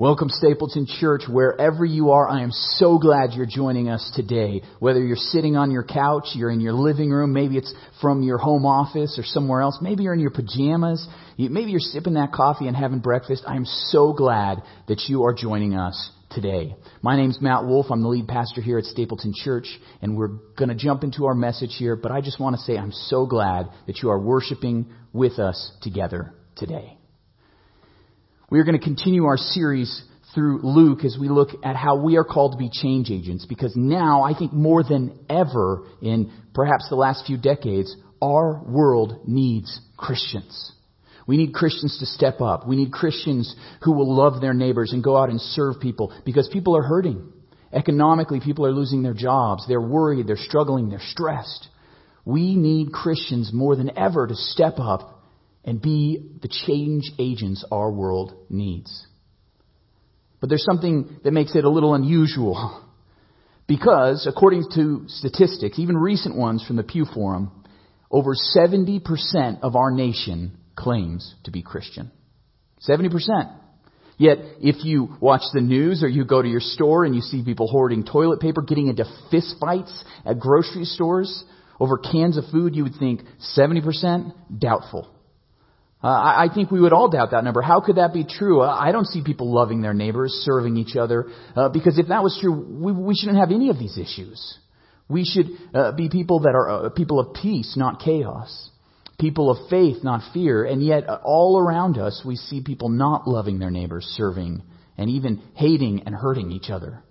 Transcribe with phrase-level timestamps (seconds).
[0.00, 1.24] Welcome, Stapleton Church.
[1.28, 4.62] Wherever you are, I am so glad you're joining us today.
[4.78, 8.38] Whether you're sitting on your couch, you're in your living room, maybe it's from your
[8.38, 12.66] home office or somewhere else, maybe you're in your pajamas, maybe you're sipping that coffee
[12.66, 13.44] and having breakfast.
[13.46, 16.76] I am so glad that you are joining us today.
[17.02, 17.88] My name's Matt Wolf.
[17.90, 19.68] I'm the lead pastor here at Stapleton Church,
[20.00, 22.78] and we're going to jump into our message here, but I just want to say
[22.78, 26.96] I'm so glad that you are worshiping with us together today.
[28.50, 30.02] We are going to continue our series
[30.34, 33.74] through Luke as we look at how we are called to be change agents because
[33.76, 39.80] now, I think more than ever in perhaps the last few decades, our world needs
[39.96, 40.72] Christians.
[41.28, 42.66] We need Christians to step up.
[42.66, 46.48] We need Christians who will love their neighbors and go out and serve people because
[46.52, 47.32] people are hurting.
[47.72, 49.64] Economically, people are losing their jobs.
[49.68, 50.26] They're worried.
[50.26, 50.88] They're struggling.
[50.90, 51.68] They're stressed.
[52.24, 55.19] We need Christians more than ever to step up
[55.64, 59.06] and be the change agents our world needs.
[60.40, 62.86] But there's something that makes it a little unusual.
[63.66, 67.52] Because, according to statistics, even recent ones from the Pew Forum,
[68.10, 72.10] over 70% of our nation claims to be Christian.
[72.88, 73.60] 70%.
[74.18, 77.44] Yet, if you watch the news or you go to your store and you see
[77.44, 81.44] people hoarding toilet paper, getting into fistfights at grocery stores
[81.78, 83.22] over cans of food, you would think
[83.56, 85.08] 70% doubtful.
[86.02, 87.60] Uh, I, I think we would all doubt that number.
[87.60, 88.62] How could that be true?
[88.62, 92.22] Uh, I don't see people loving their neighbors, serving each other, uh, because if that
[92.22, 94.58] was true, we, we shouldn't have any of these issues.
[95.08, 98.70] We should uh, be people that are uh, people of peace, not chaos.
[99.18, 100.64] People of faith, not fear.
[100.64, 104.62] And yet, uh, all around us, we see people not loving their neighbors, serving,
[104.96, 107.02] and even hating and hurting each other.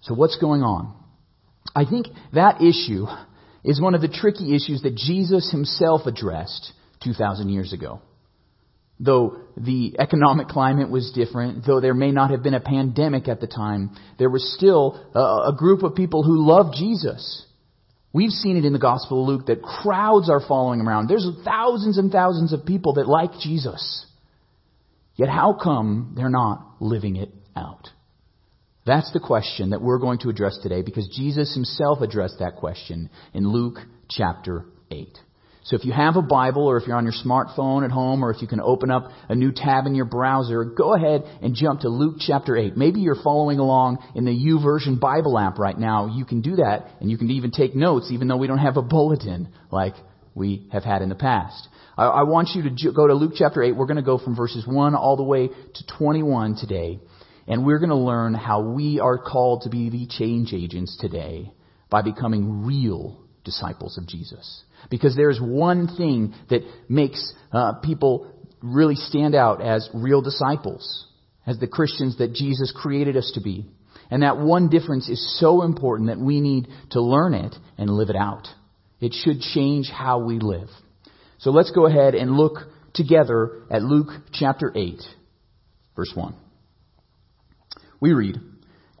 [0.00, 0.96] So what's going on?
[1.76, 3.06] I think that issue
[3.62, 8.00] is one of the tricky issues that Jesus himself addressed 2,000 years ago.
[9.00, 13.40] Though the economic climate was different, though there may not have been a pandemic at
[13.40, 17.46] the time, there was still a, a group of people who loved Jesus.
[18.12, 21.08] We've seen it in the Gospel of Luke that crowds are following around.
[21.08, 24.06] There's thousands and thousands of people that like Jesus.
[25.16, 27.88] Yet how come they're not living it out?
[28.84, 33.10] That's the question that we're going to address today because Jesus himself addressed that question
[33.32, 35.18] in Luke chapter 8.
[35.64, 38.32] So if you have a Bible or if you're on your smartphone at home or
[38.32, 41.82] if you can open up a new tab in your browser, go ahead and jump
[41.82, 42.76] to Luke chapter 8.
[42.76, 46.06] Maybe you're following along in the YouVersion Bible app right now.
[46.16, 48.76] You can do that and you can even take notes even though we don't have
[48.76, 49.94] a bulletin like
[50.34, 51.68] we have had in the past.
[51.96, 53.76] I, I want you to go to Luke chapter 8.
[53.76, 56.98] We're going to go from verses 1 all the way to 21 today.
[57.46, 61.52] And we're going to learn how we are called to be the change agents today
[61.88, 64.62] by becoming real disciples of Jesus.
[64.90, 68.32] Because there's one thing that makes uh, people
[68.62, 71.06] really stand out as real disciples,
[71.46, 73.66] as the Christians that Jesus created us to be.
[74.10, 78.10] And that one difference is so important that we need to learn it and live
[78.10, 78.46] it out.
[79.00, 80.68] It should change how we live.
[81.38, 82.58] So let's go ahead and look
[82.94, 85.00] together at Luke chapter 8,
[85.96, 86.34] verse 1.
[88.00, 88.36] We read,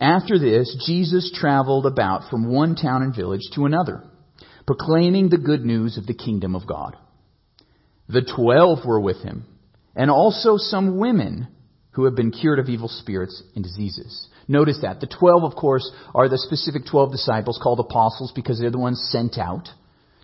[0.00, 4.02] After this, Jesus traveled about from one town and village to another
[4.66, 6.96] proclaiming the good news of the kingdom of God.
[8.08, 9.44] The twelve were with him,
[9.94, 11.48] and also some women
[11.92, 14.28] who have been cured of evil spirits and diseases.
[14.48, 15.00] Notice that.
[15.00, 19.08] The twelve, of course, are the specific twelve disciples called apostles because they're the ones
[19.12, 19.68] sent out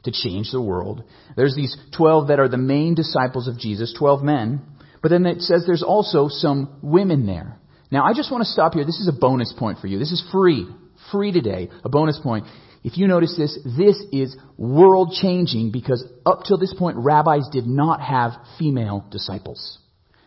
[0.05, 1.05] to change the world.
[1.37, 4.63] There's these twelve that are the main disciples of Jesus, twelve men,
[5.03, 7.59] but then it says there's also some women there.
[7.91, 8.85] Now, I just want to stop here.
[8.85, 9.99] This is a bonus point for you.
[9.99, 10.67] This is free.
[11.11, 11.71] Free today.
[11.85, 12.45] A bonus point.
[12.85, 17.67] If you notice this, this is world changing because up till this point, rabbis did
[17.67, 19.79] not have female disciples.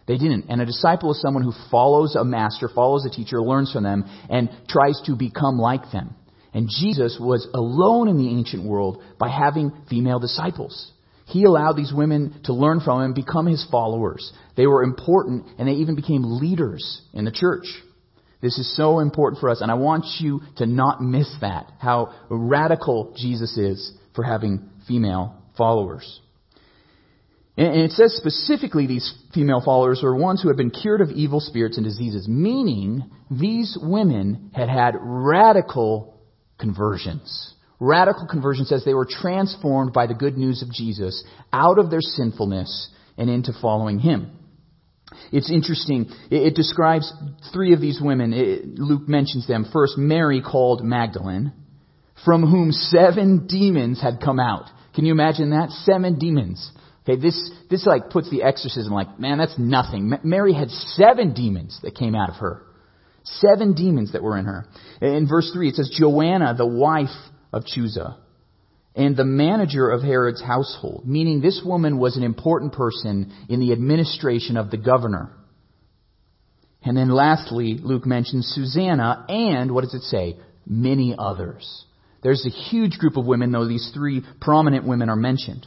[0.07, 0.45] They didn't.
[0.49, 4.03] And a disciple is someone who follows a master, follows a teacher, learns from them,
[4.29, 6.15] and tries to become like them.
[6.53, 10.91] And Jesus was alone in the ancient world by having female disciples.
[11.27, 14.33] He allowed these women to learn from him, become his followers.
[14.57, 17.65] They were important, and they even became leaders in the church.
[18.41, 22.13] This is so important for us, and I want you to not miss that, how
[22.29, 26.21] radical Jesus is for having female followers.
[27.57, 31.39] And it says specifically these female followers are ones who have been cured of evil
[31.39, 36.19] spirits and diseases, meaning these women had had radical
[36.59, 37.53] conversions.
[37.79, 42.01] Radical conversion says they were transformed by the good news of Jesus out of their
[42.01, 44.31] sinfulness and into following Him.
[45.31, 46.07] It's interesting.
[46.29, 47.11] It, it describes
[47.53, 48.33] three of these women.
[48.33, 49.65] It, Luke mentions them.
[49.71, 51.53] First, Mary called Magdalene,
[52.25, 54.65] from whom seven demons had come out.
[54.93, 55.69] Can you imagine that?
[55.69, 56.71] Seven demons.
[57.03, 60.13] Okay, this, this like puts the exorcism like, man, that's nothing.
[60.23, 62.61] Mary had seven demons that came out of her.
[63.23, 64.65] Seven demons that were in her.
[65.01, 67.09] In verse 3, it says, Joanna, the wife
[67.53, 68.17] of Chuza,
[68.95, 73.71] and the manager of Herod's household, meaning this woman was an important person in the
[73.71, 75.31] administration of the governor.
[76.83, 80.37] And then lastly, Luke mentions Susanna and, what does it say?
[80.65, 81.85] Many others.
[82.23, 85.65] There's a huge group of women, though these three prominent women are mentioned.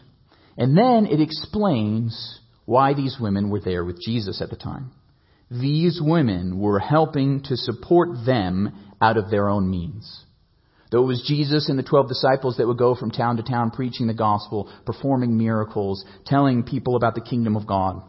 [0.57, 4.93] And then it explains why these women were there with Jesus at the time.
[5.51, 10.25] These women were helping to support them out of their own means.
[10.91, 13.71] Though it was Jesus and the 12 disciples that would go from town to town
[13.71, 18.03] preaching the gospel, performing miracles, telling people about the kingdom of God,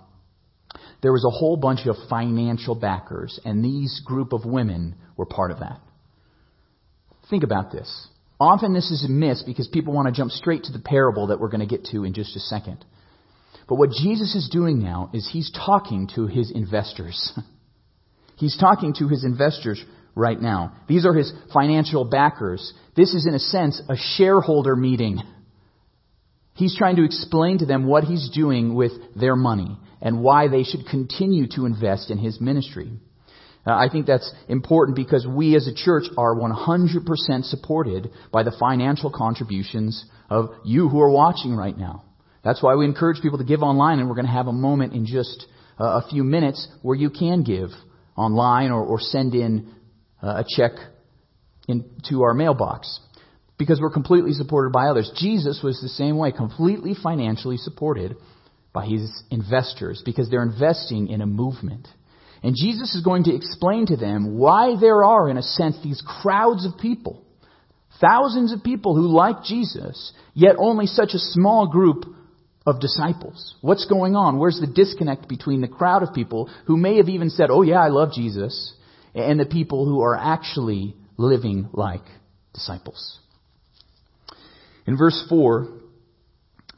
[1.01, 5.51] there was a whole bunch of financial backers, and these group of women were part
[5.51, 5.79] of that.
[7.29, 8.07] Think about this.
[8.39, 11.49] Often this is missed because people want to jump straight to the parable that we're
[11.49, 12.83] going to get to in just a second.
[13.67, 17.33] But what Jesus is doing now is he's talking to his investors.
[18.35, 19.83] he's talking to his investors
[20.15, 20.73] right now.
[20.87, 22.73] These are his financial backers.
[22.95, 25.21] This is, in a sense, a shareholder meeting.
[26.53, 30.63] He's trying to explain to them what he's doing with their money and why they
[30.63, 32.91] should continue to invest in his ministry.
[33.67, 38.55] Uh, I think that's important because we as a church are 100% supported by the
[38.57, 42.03] financial contributions of you who are watching right now.
[42.43, 44.93] That's why we encourage people to give online, and we're going to have a moment
[44.93, 45.47] in just
[45.79, 47.69] uh, a few minutes where you can give
[48.15, 49.73] online or, or send in
[50.25, 50.71] uh, a check
[51.67, 52.99] into our mailbox
[53.57, 55.11] because we're completely supported by others.
[55.17, 58.17] Jesus was the same way, completely financially supported
[58.73, 61.87] by his investors because they're investing in a movement.
[62.43, 66.03] And Jesus is going to explain to them why there are, in a sense, these
[66.05, 67.23] crowds of people,
[68.01, 72.03] thousands of people who like Jesus, yet only such a small group
[72.65, 73.55] of disciples.
[73.61, 74.37] What's going on?
[74.37, 77.79] Where's the disconnect between the crowd of people who may have even said, Oh, yeah,
[77.79, 78.73] I love Jesus,
[79.15, 82.03] and the people who are actually living like
[82.53, 83.19] disciples?
[84.85, 85.67] In verse 4,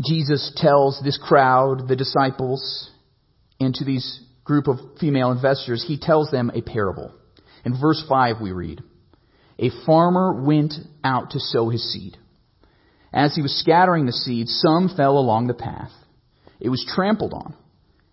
[0.06, 2.92] Jesus tells this crowd, the disciples,
[3.60, 7.14] and to these group of female investors, he tells them a parable.
[7.66, 8.82] In verse 5, we read
[9.60, 10.74] A farmer went
[11.04, 12.18] out to sow his seed.
[13.12, 15.92] As he was scattering the seed, some fell along the path.
[16.60, 17.56] It was trampled on,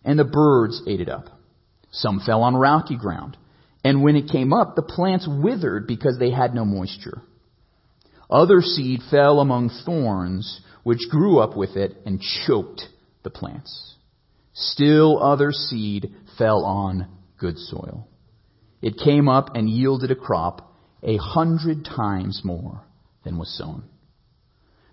[0.04, 1.26] and the birds ate it up.
[1.90, 3.36] Some fell on rocky ground,
[3.84, 7.20] and when it came up, the plants withered because they had no moisture.
[8.30, 12.82] Other seed fell among thorns, which grew up with it and choked
[13.22, 13.94] the plants.
[14.54, 17.08] Still other seed fell on
[17.38, 18.08] good soil.
[18.80, 22.82] It came up and yielded a crop a hundred times more
[23.24, 23.84] than was sown.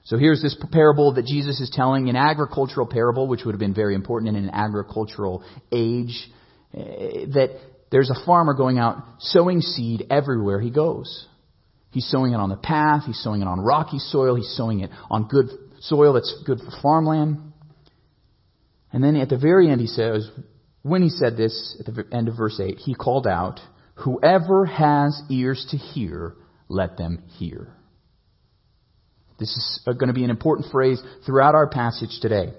[0.04, 3.74] So here's this parable that Jesus is telling, an agricultural parable, which would have been
[3.74, 6.30] very important in an agricultural age,
[6.74, 7.52] eh, that
[7.92, 11.28] there's a farmer going out sowing seed everywhere he goes.
[11.92, 14.92] He's sowing it on the path, he's sowing it on rocky soil, he's sowing it
[15.10, 15.48] on good
[15.82, 17.52] soil that's good for farmland.
[18.94, 20.30] And then at the very end he says,
[20.84, 23.60] when he said this, at the end of verse 8, he called out,
[23.96, 26.34] Whoever has ears to hear,
[26.70, 27.76] let them hear.
[29.38, 32.54] This is going to be an important phrase throughout our passage today.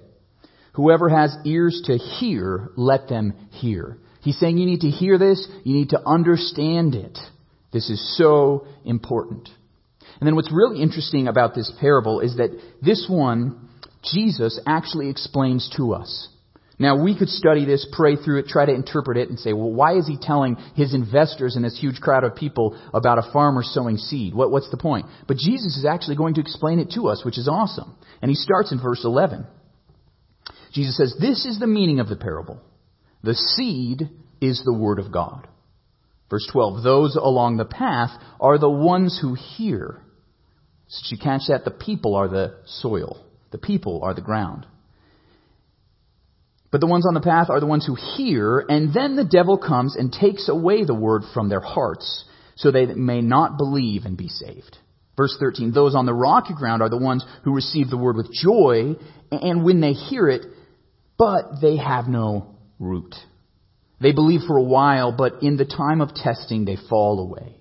[0.74, 3.98] Whoever has ears to hear, let them hear.
[4.22, 7.18] He's saying you need to hear this, you need to understand it.
[7.72, 9.48] This is so important.
[10.20, 13.68] And then what's really interesting about this parable is that this one,
[14.04, 16.28] Jesus actually explains to us.
[16.78, 19.72] Now, we could study this, pray through it, try to interpret it, and say, well,
[19.72, 23.62] why is he telling his investors and this huge crowd of people about a farmer
[23.62, 24.34] sowing seed?
[24.34, 25.06] What, what's the point?
[25.28, 27.94] But Jesus is actually going to explain it to us, which is awesome.
[28.20, 29.46] And he starts in verse 11.
[30.72, 32.60] Jesus says, This is the meaning of the parable.
[33.22, 34.08] The seed
[34.42, 35.46] is the word of God.
[36.28, 40.02] Verse 12, those along the path are the ones who hear.
[40.88, 41.64] Did you catch that?
[41.64, 43.24] The people are the soil.
[43.50, 44.66] The people are the ground.
[46.70, 49.58] But the ones on the path are the ones who hear, and then the devil
[49.58, 52.24] comes and takes away the word from their hearts,
[52.56, 54.78] so they may not believe and be saved.
[55.14, 58.32] Verse 13, those on the rocky ground are the ones who receive the word with
[58.32, 58.94] joy,
[59.30, 60.46] and when they hear it,
[61.18, 63.14] but they have no root.
[64.02, 67.56] They believe for a while, but in the time of testing they fall away.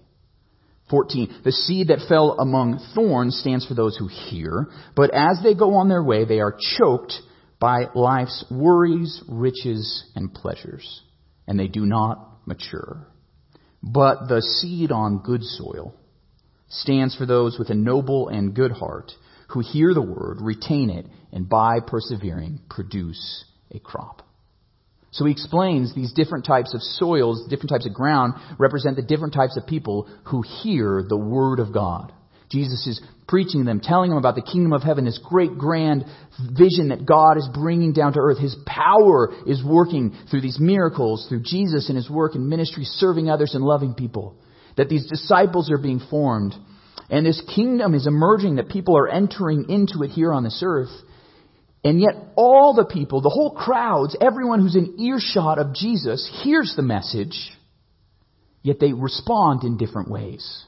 [0.89, 1.41] 14.
[1.45, 5.75] The seed that fell among thorns stands for those who hear, but as they go
[5.75, 7.13] on their way, they are choked
[7.59, 11.01] by life's worries, riches, and pleasures,
[11.47, 13.07] and they do not mature.
[13.83, 15.95] But the seed on good soil
[16.67, 19.11] stands for those with a noble and good heart
[19.49, 24.23] who hear the word, retain it, and by persevering, produce a crop.
[25.11, 29.33] So he explains these different types of soils, different types of ground represent the different
[29.33, 32.13] types of people who hear the word of God.
[32.49, 36.05] Jesus is preaching to them, telling them about the kingdom of heaven, this great grand
[36.57, 38.39] vision that God is bringing down to earth.
[38.39, 43.29] His power is working through these miracles, through Jesus and his work and ministry, serving
[43.29, 44.35] others and loving people.
[44.75, 46.53] That these disciples are being formed.
[47.09, 50.91] And this kingdom is emerging, that people are entering into it here on this earth.
[51.83, 56.73] And yet all the people, the whole crowds, everyone who's in earshot of Jesus hears
[56.75, 57.51] the message,
[58.61, 60.65] yet they respond in different ways.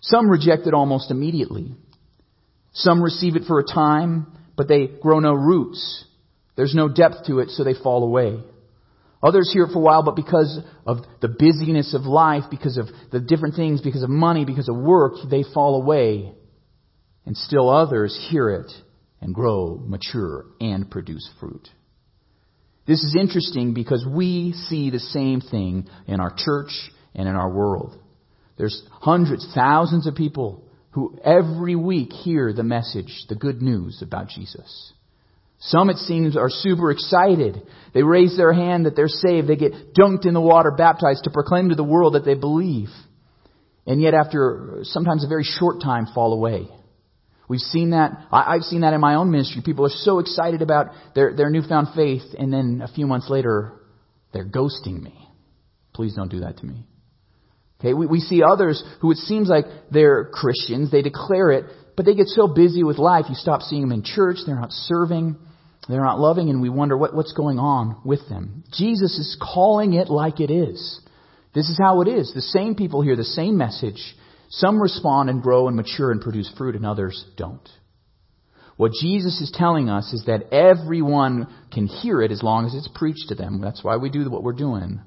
[0.00, 1.74] Some reject it almost immediately.
[2.72, 4.26] Some receive it for a time,
[4.56, 6.04] but they grow no roots.
[6.56, 8.40] There's no depth to it, so they fall away.
[9.22, 12.86] Others hear it for a while, but because of the busyness of life, because of
[13.12, 16.32] the different things, because of money, because of work, they fall away.
[17.24, 18.70] And still others hear it
[19.20, 21.68] and grow, mature, and produce fruit.
[22.86, 26.70] This is interesting because we see the same thing in our church
[27.14, 27.98] and in our world.
[28.56, 34.28] There's hundreds, thousands of people who every week hear the message, the good news about
[34.28, 34.92] Jesus.
[35.60, 37.60] Some, it seems, are super excited.
[37.92, 39.48] They raise their hand that they're saved.
[39.48, 42.88] They get dunked in the water, baptized to proclaim to the world that they believe.
[43.86, 46.68] And yet, after sometimes a very short time, fall away.
[47.48, 48.26] We've seen that.
[48.30, 49.62] I've seen that in my own ministry.
[49.64, 53.72] People are so excited about their, their newfound faith, and then a few months later,
[54.32, 55.14] they're ghosting me.
[55.94, 56.84] Please don't do that to me.
[57.80, 61.64] Okay, we, we see others who it seems like they're Christians, they declare it,
[61.96, 64.72] but they get so busy with life, you stop seeing them in church, they're not
[64.72, 65.36] serving,
[65.88, 68.64] they're not loving, and we wonder what, what's going on with them.
[68.72, 71.00] Jesus is calling it like it is.
[71.54, 72.32] This is how it is.
[72.34, 74.14] The same people hear the same message.
[74.48, 77.68] Some respond and grow and mature and produce fruit, and others don't.
[78.76, 82.88] What Jesus is telling us is that everyone can hear it as long as it's
[82.94, 83.60] preached to them.
[83.60, 85.00] That's why we do what we're doing.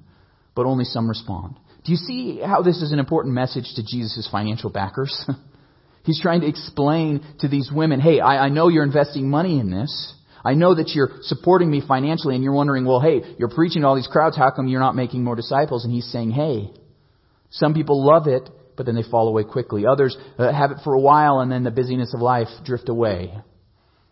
[0.55, 1.55] But only some respond.
[1.85, 5.25] Do you see how this is an important message to Jesus' financial backers?
[6.03, 9.71] He's trying to explain to these women, hey, I, I know you're investing money in
[9.71, 10.15] this.
[10.43, 13.87] I know that you're supporting me financially and you're wondering, well, hey, you're preaching to
[13.87, 14.35] all these crowds.
[14.35, 15.85] How come you're not making more disciples?
[15.85, 16.71] And he's saying, hey,
[17.51, 18.49] some people love it,
[18.81, 19.85] but then they fall away quickly.
[19.85, 23.31] Others uh, have it for a while and then the busyness of life drift away.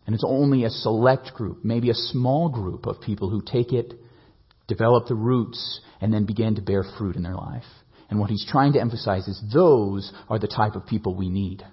[0.05, 3.95] And it's only a select group, maybe a small group of people who take it,
[4.67, 7.63] develop the roots, and then begin to bear fruit in their life.
[8.11, 11.63] And what he's trying to emphasize is those are the type of people we need.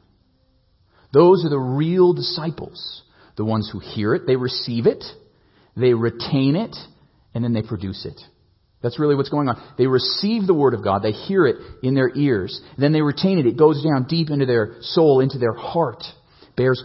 [1.12, 3.02] Those are the real disciples.
[3.36, 5.04] The ones who hear it, they receive it,
[5.76, 6.74] they retain it,
[7.34, 8.18] and then they produce it.
[8.86, 9.60] That's really what's going on.
[9.76, 13.36] They receive the Word of God, they hear it in their ears, then they retain
[13.36, 13.44] it.
[13.44, 16.04] It goes down deep into their soul, into their heart,
[16.56, 16.80] bears,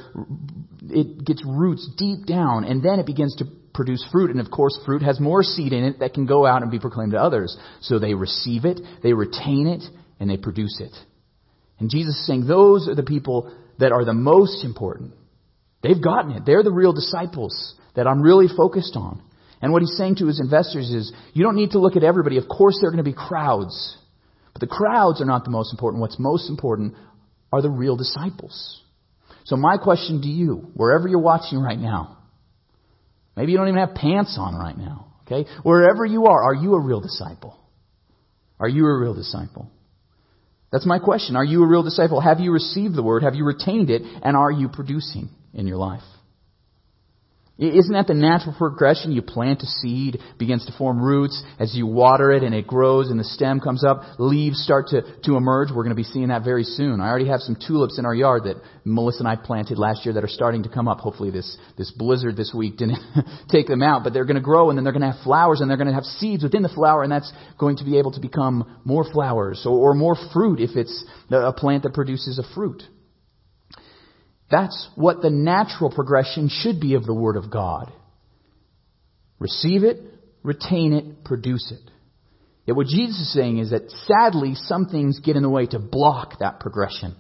[0.90, 4.32] it gets roots deep down, and then it begins to produce fruit.
[4.32, 6.80] And of course, fruit has more seed in it that can go out and be
[6.80, 7.56] proclaimed to others.
[7.82, 9.84] So they receive it, they retain it,
[10.20, 10.96] and they produce it.
[11.78, 15.14] And Jesus is saying those are the people that are the most important.
[15.84, 16.48] They've gotten it.
[16.48, 19.22] They're the real disciples that I'm really focused on.
[19.62, 22.38] And what he's saying to his investors is, you don't need to look at everybody.
[22.38, 23.98] Of course, there are going to be crowds.
[24.54, 26.02] But the crowds are not the most important.
[26.02, 26.96] What's most important
[27.52, 28.82] are the real disciples.
[29.44, 32.18] So my question to you, wherever you're watching right now,
[33.36, 35.50] maybe you don't even have pants on right now, okay?
[35.64, 37.58] Wherever you are, are you a real disciple?
[38.60, 39.70] Are you a real disciple?
[40.72, 41.36] That's my question.
[41.36, 42.22] Are you a real disciple?
[42.22, 43.24] Have you received the word?
[43.24, 44.04] Have you retained it?
[44.24, 46.04] And are you producing in your life?
[47.62, 49.12] Isn't that the natural progression?
[49.12, 51.44] You plant a seed, begins to form roots.
[51.60, 55.04] As you water it and it grows and the stem comes up, leaves start to,
[55.26, 55.70] to emerge.
[55.70, 57.00] We're going to be seeing that very soon.
[57.00, 60.16] I already have some tulips in our yard that Melissa and I planted last year
[60.16, 61.02] that are starting to come up.
[61.02, 62.98] Hopefully this, this blizzard this week didn't
[63.50, 65.62] take them out, but they're going to grow and then they're going to have flowers
[65.62, 68.12] and they're going to have seeds within the flower and that's going to be able
[68.14, 72.56] to become more flowers or, or more fruit if it's a plant that produces a
[72.56, 72.82] fruit.
[74.52, 77.92] That's what the natural progression should be of the Word of God.
[79.40, 80.02] Receive it,
[80.44, 81.92] retain it, produce it.
[82.66, 85.80] Yet what Jesus is saying is that sadly, some things get in the way to
[85.80, 87.16] block that progression.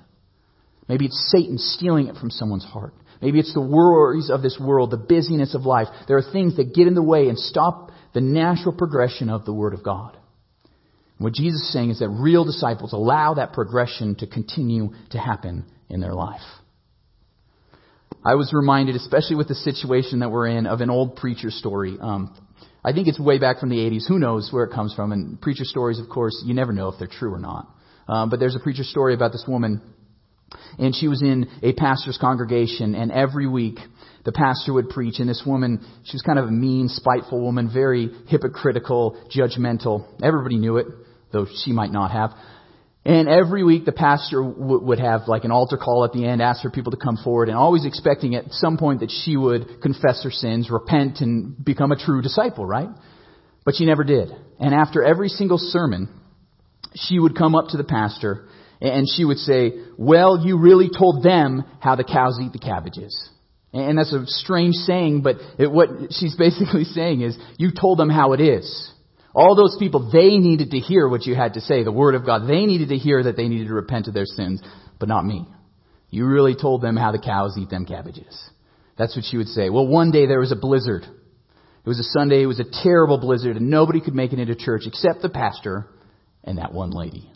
[0.87, 2.93] Maybe it's Satan stealing it from someone's heart.
[3.21, 5.87] Maybe it's the worries of this world, the busyness of life.
[6.07, 9.53] There are things that get in the way and stop the natural progression of the
[9.53, 10.17] Word of God.
[11.17, 15.65] What Jesus is saying is that real disciples allow that progression to continue to happen
[15.87, 16.41] in their life.
[18.23, 21.97] I was reminded, especially with the situation that we're in, of an old preacher story.
[21.99, 22.35] Um,
[22.83, 24.07] I think it's way back from the 80s.
[24.07, 25.11] Who knows where it comes from?
[25.11, 27.67] And preacher stories, of course, you never know if they're true or not.
[28.07, 29.81] Um, but there's a preacher story about this woman
[30.77, 33.79] And she was in a pastor's congregation, and every week
[34.25, 37.69] the pastor would preach, and this woman, she was kind of a mean, spiteful woman,
[37.73, 40.05] very hypocritical, judgmental.
[40.23, 40.87] Everybody knew it,
[41.31, 42.31] though she might not have.
[43.03, 46.41] And every week the pastor w- would have like an altar call at the end,
[46.41, 49.81] ask for people to come forward, and always expecting at some point that she would
[49.81, 52.89] confess her sins, repent, and become a true disciple, right?
[53.65, 54.29] But she never did.
[54.59, 56.09] And after every single sermon,
[56.93, 58.47] she would come up to the pastor
[58.81, 63.29] and she would say, well, you really told them how the cows eat the cabbages.
[63.73, 68.09] And that's a strange saying, but it, what she's basically saying is, you told them
[68.09, 68.90] how it is.
[69.33, 72.25] All those people, they needed to hear what you had to say, the Word of
[72.25, 72.47] God.
[72.47, 74.61] They needed to hear that they needed to repent of their sins,
[74.99, 75.47] but not me.
[76.09, 78.49] You really told them how the cows eat them cabbages.
[78.97, 79.69] That's what she would say.
[79.69, 81.03] Well, one day there was a blizzard.
[81.03, 84.55] It was a Sunday, it was a terrible blizzard, and nobody could make it into
[84.55, 85.87] church except the pastor
[86.43, 87.30] and that one lady.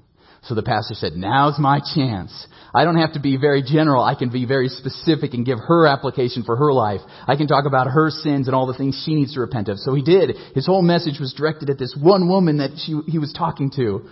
[0.46, 2.48] So the pastor said, now's my chance.
[2.74, 4.04] I don't have to be very general.
[4.04, 7.02] I can be very specific and give her application for her life.
[7.28, 9.80] I can talk about her sins and all the things she needs to repent of.
[9.80, 10.36] So he did.
[10.54, 14.08] His whole message was directed at this one woman that she, he was talking to.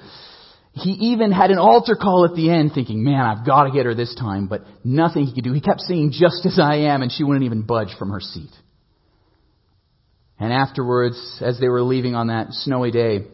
[0.71, 3.85] He even had an altar call at the end thinking, man, I've got to get
[3.85, 5.53] her this time, but nothing he could do.
[5.53, 8.49] He kept saying, just as I am, and she wouldn't even budge from her seat.
[10.39, 13.27] And afterwards, as they were leaving on that snowy day,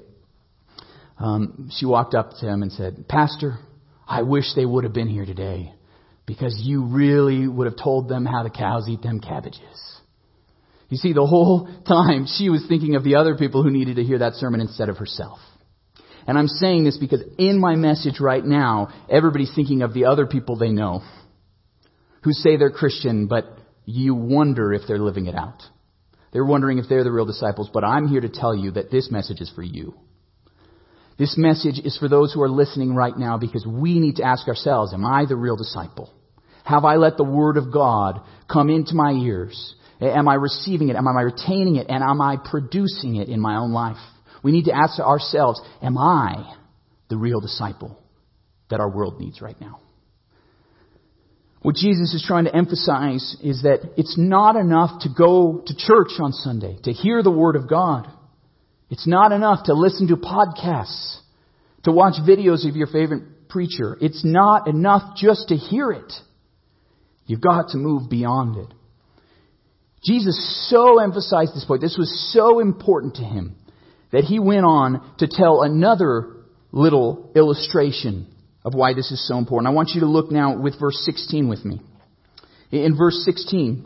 [1.19, 3.57] um, she walked up to him and said, Pastor,
[4.07, 5.73] I wish they would have been here today
[6.25, 9.61] because you really would have told them how the cows eat them cabbages.
[10.89, 14.03] You see, the whole time she was thinking of the other people who needed to
[14.03, 15.39] hear that sermon instead of herself.
[16.25, 20.27] And I'm saying this because in my message right now, everybody's thinking of the other
[20.27, 21.01] people they know
[22.23, 23.45] who say they're Christian, but
[23.85, 25.63] you wonder if they're living it out.
[26.31, 29.09] They're wondering if they're the real disciples, but I'm here to tell you that this
[29.09, 29.95] message is for you.
[31.19, 34.47] This message is for those who are listening right now because we need to ask
[34.47, 36.09] ourselves, am I the real disciple?
[36.63, 39.75] Have I let the Word of God come into my ears?
[39.99, 40.95] Am I receiving it?
[40.95, 41.87] Am I retaining it?
[41.89, 43.97] And am I producing it in my own life?
[44.43, 46.55] We need to ask ourselves, am I
[47.09, 47.99] the real disciple
[48.69, 49.81] that our world needs right now?
[51.61, 56.11] What Jesus is trying to emphasize is that it's not enough to go to church
[56.21, 58.07] on Sunday, to hear the Word of God.
[58.89, 61.19] It's not enough to listen to podcasts,
[61.83, 63.97] to watch videos of your favorite preacher.
[64.01, 66.11] It's not enough just to hear it.
[67.25, 68.73] You've got to move beyond it.
[70.03, 71.81] Jesus so emphasized this point.
[71.81, 73.55] This was so important to him
[74.11, 76.37] that he went on to tell another
[76.71, 78.27] little illustration
[78.63, 79.67] of why this is so important.
[79.71, 81.81] I want you to look now with verse 16 with me.
[82.71, 83.85] In verse 16,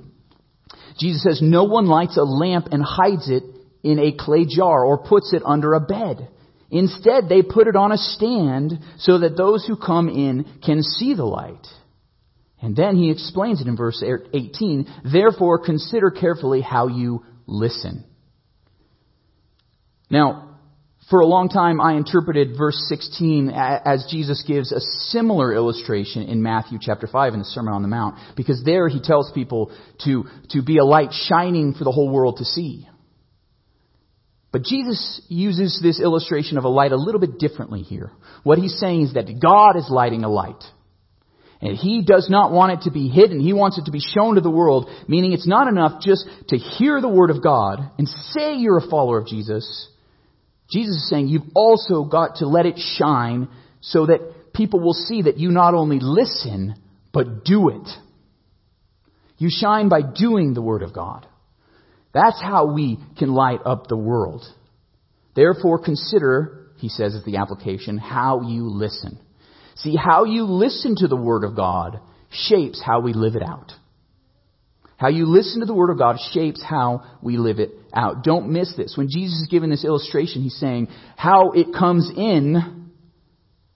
[0.97, 3.43] Jesus says, No one lights a lamp and hides it
[3.83, 6.29] in a clay jar or puts it under a bed.
[6.71, 11.13] Instead, they put it on a stand so that those who come in can see
[11.13, 11.67] the light.
[12.61, 14.87] And then he explains it in verse 18.
[15.11, 18.05] Therefore, consider carefully how you listen.
[20.09, 20.57] Now,
[21.09, 26.41] for a long time, I interpreted verse 16 as Jesus gives a similar illustration in
[26.41, 29.71] Matthew chapter 5 in the Sermon on the Mount, because there he tells people
[30.05, 32.87] to, to be a light shining for the whole world to see.
[34.53, 38.11] But Jesus uses this illustration of a light a little bit differently here.
[38.43, 40.63] What he's saying is that God is lighting a light.
[41.59, 43.39] And he does not want it to be hidden.
[43.39, 46.57] He wants it to be shown to the world, meaning it's not enough just to
[46.57, 49.89] hear the word of God and say you're a follower of Jesus.
[50.69, 53.47] Jesus is saying you've also got to let it shine
[53.81, 56.75] so that people will see that you not only listen,
[57.11, 57.89] but do it.
[59.39, 61.25] You shine by doing the word of God.
[62.13, 64.43] That's how we can light up the world.
[65.35, 69.19] Therefore, consider, he says as the application, how you listen.
[69.75, 71.99] See, how you listen to the Word of God
[72.29, 73.71] shapes how we live it out.
[74.97, 78.23] How you listen to the Word of God shapes how we live it out.
[78.23, 78.93] Don't miss this.
[78.95, 82.91] When Jesus is giving this illustration, he's saying how it comes in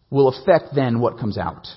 [0.10, 1.67] will affect then what comes out.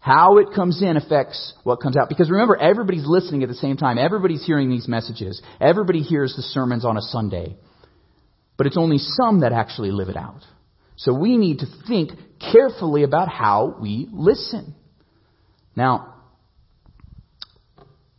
[0.00, 2.08] How it comes in affects what comes out.
[2.08, 3.98] Because remember, everybody's listening at the same time.
[3.98, 5.40] Everybody's hearing these messages.
[5.60, 7.56] Everybody hears the sermons on a Sunday.
[8.56, 10.40] But it's only some that actually live it out.
[10.96, 12.10] So we need to think
[12.52, 14.74] carefully about how we listen.
[15.76, 16.14] Now,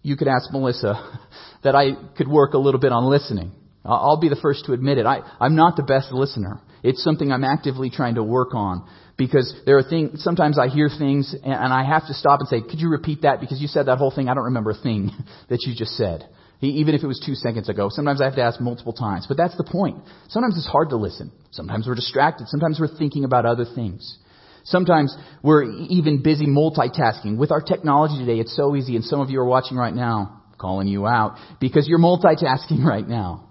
[0.04, 1.20] you could ask Melissa
[1.64, 3.52] that I could work a little bit on listening.
[3.84, 5.08] I'll be the first to admit it.
[5.08, 6.62] I, I'm not the best listener.
[6.84, 8.88] It's something I'm actively trying to work on
[9.22, 12.50] because there are things, sometimes I hear things and, and I have to stop and
[12.50, 13.40] say, could you repeat that?
[13.40, 14.28] Because you said that whole thing.
[14.28, 15.12] I don't remember a thing
[15.50, 16.28] that you just said.
[16.62, 17.90] Even if it was two seconds ago.
[17.92, 19.26] Sometimes I have to ask multiple times.
[19.28, 19.98] But that's the point.
[20.30, 21.32] Sometimes it's hard to listen.
[21.52, 22.48] Sometimes we're distracted.
[22.48, 24.18] Sometimes we're thinking about other things.
[24.64, 27.38] Sometimes we're even busy multitasking.
[27.38, 30.44] With our technology today, it's so easy, and some of you are watching right now,
[30.60, 33.50] calling you out, because you're multitasking right now.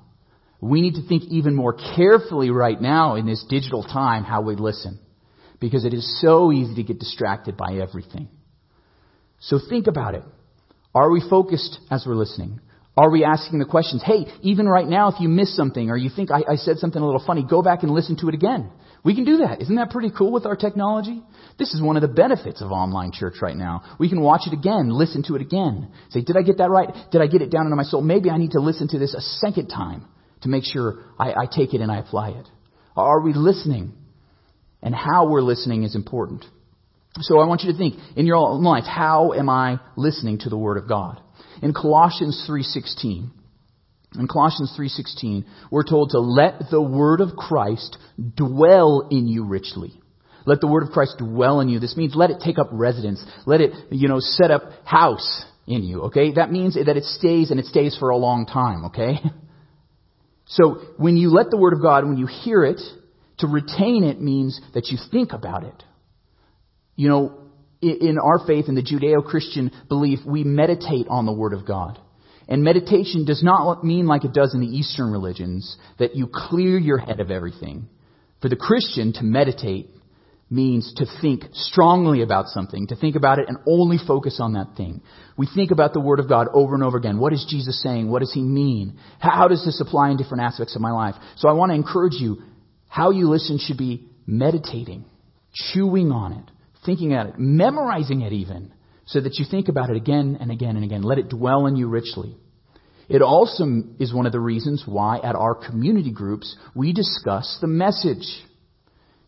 [0.60, 4.56] We need to think even more carefully right now in this digital time how we
[4.56, 5.00] listen.
[5.60, 8.28] Because it is so easy to get distracted by everything.
[9.40, 10.24] So think about it.
[10.94, 12.60] Are we focused as we're listening?
[12.96, 14.02] Are we asking the questions?
[14.04, 17.00] Hey, even right now, if you miss something or you think I, I, said something
[17.00, 18.70] a little funny, go back and listen to it again.
[19.04, 19.62] We can do that.
[19.62, 21.22] Isn't that pretty cool with our technology?
[21.58, 23.96] This is one of the benefits of online church right now.
[23.98, 25.90] We can watch it again, listen to it again.
[26.10, 26.88] Say, did I get that right?
[27.10, 28.02] Did I get it down into my soul?
[28.02, 30.06] Maybe I need to listen to this a second time
[30.42, 32.48] to make sure I, I take it and I apply it.
[32.96, 33.94] Are we listening?
[34.82, 36.44] And how we're listening is important.
[37.20, 40.48] So I want you to think in your own life, how am I listening to
[40.48, 41.20] the Word of God?
[41.62, 43.30] In Colossians 3.16,
[44.18, 47.96] in Colossians 3:16, we're told to let the word of Christ
[48.34, 49.92] dwell in you richly.
[50.46, 51.78] Let the word of Christ dwell in you.
[51.78, 53.24] This means let it take up residence.
[53.46, 56.32] Let it, you know, set up house in you, okay?
[56.32, 59.20] That means that it stays and it stays for a long time, okay?
[60.52, 62.80] So when you let the word of God, when you hear it,
[63.40, 65.82] to retain it means that you think about it.
[66.96, 67.38] You know,
[67.82, 71.98] in our faith, in the Judeo-Christian belief, we meditate on the word of God.
[72.46, 76.78] And meditation does not mean like it does in the Eastern religions, that you clear
[76.78, 77.88] your head of everything.
[78.42, 79.88] For the Christian, to meditate
[80.50, 84.76] means to think strongly about something, to think about it and only focus on that
[84.76, 85.00] thing.
[85.38, 87.20] We think about the Word of God over and over again.
[87.20, 88.10] What is Jesus saying?
[88.10, 88.98] What does He mean?
[89.20, 91.14] How does this apply in different aspects of my life?
[91.36, 92.42] So I want to encourage you,
[92.90, 95.04] how you listen should be meditating,
[95.54, 96.50] chewing on it,
[96.84, 98.72] thinking at it, memorizing it even
[99.06, 101.02] so that you think about it again and again and again.
[101.02, 102.36] Let it dwell in you richly.
[103.08, 103.64] It also
[103.98, 108.26] is one of the reasons why at our community groups we discuss the message.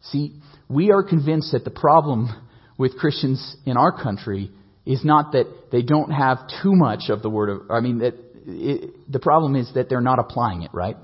[0.02, 2.28] See, we are convinced that the problem
[2.76, 4.50] with Christians in our country
[4.84, 8.14] is not that they don't have too much of the word of, I mean, that
[8.44, 10.96] it, the problem is that they're not applying it, right?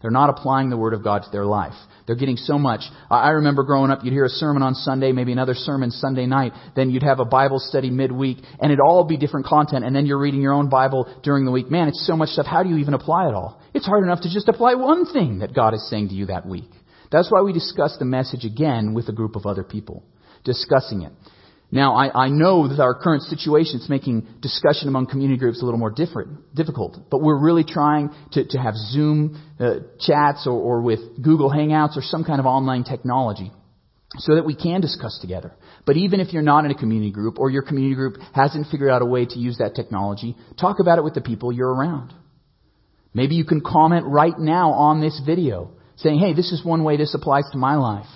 [0.00, 1.74] They're not applying the Word of God to their life.
[2.06, 2.80] They're getting so much.
[3.10, 6.52] I remember growing up, you'd hear a sermon on Sunday, maybe another sermon Sunday night,
[6.74, 10.06] then you'd have a Bible study midweek, and it'd all be different content, and then
[10.06, 11.70] you're reading your own Bible during the week.
[11.70, 12.46] Man, it's so much stuff.
[12.46, 13.60] How do you even apply it all?
[13.74, 16.46] It's hard enough to just apply one thing that God is saying to you that
[16.46, 16.70] week.
[17.12, 20.02] That's why we discuss the message again with a group of other people,
[20.44, 21.12] discussing it.
[21.72, 25.64] Now, I, I know that our current situation is making discussion among community groups a
[25.64, 30.52] little more different, difficult, but we're really trying to, to have Zoom uh, chats or,
[30.52, 33.52] or with Google Hangouts or some kind of online technology
[34.18, 35.52] so that we can discuss together.
[35.86, 38.90] But even if you're not in a community group or your community group hasn't figured
[38.90, 42.12] out a way to use that technology, talk about it with the people you're around.
[43.14, 46.96] Maybe you can comment right now on this video saying, hey, this is one way
[46.96, 48.06] this applies to my life.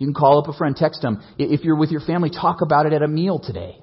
[0.00, 1.22] You can call up a friend, text them.
[1.38, 3.76] If you're with your family, talk about it at a meal today.